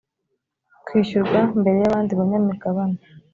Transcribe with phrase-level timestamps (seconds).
[0.85, 2.97] kwishyurwa mbere y abandi banyamigabane